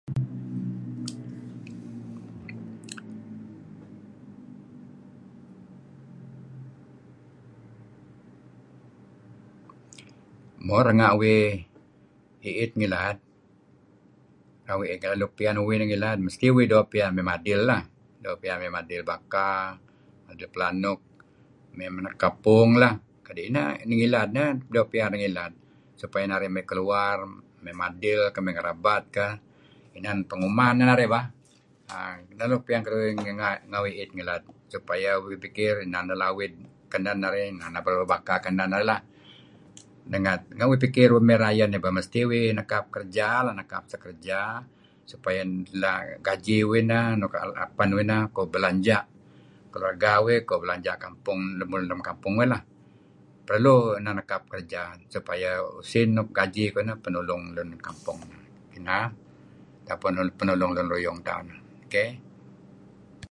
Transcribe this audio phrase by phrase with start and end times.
[10.65, 11.51] Mo, renga' uih
[12.49, 13.17] i'it ngilad
[14.65, 17.81] nuk doo' piyan uih nih ngilad mesti uih doo'piyan mey madil lah,
[18.23, 19.51] doo' piyan mey madil baka,
[20.27, 20.99] madil pelanuk,
[21.77, 22.93] mey nekap pung lah,
[23.53, 25.51] Neh doo' piyan narih nilad
[26.01, 27.17] supaya narih keluar
[27.63, 29.33] mey madil, mey ngerabat kah
[29.97, 31.25] inan penguman neh narih bah,
[32.31, 36.53] ineh nuk piyan keduih renga' uih i'it ngilad, supaya uih pikir inan neh lawid
[36.91, 39.01] kenen narih, inan teh labo baka kenen narih lah.
[40.11, 42.85] Nga' uih pikir uih mey rayeh nih mesti uih nekap
[43.91, 44.39] seh kerja
[45.11, 45.41] supaya
[45.81, 47.03] na' gaji uih neh
[47.63, 49.01] apen uih neh kuh belanja'
[49.73, 50.95] keluarga uih kuh belanja'
[51.61, 52.61] lemulun lem kampung uih lah.
[53.47, 58.19] Perlu uih nekap kerja' supaya usin nuk gaji kuh ineh penulung lun kampung.
[58.73, 59.05] Neh,
[60.39, 61.59] penulung lun ruyung tauh neh.
[61.91, 62.13] Keh.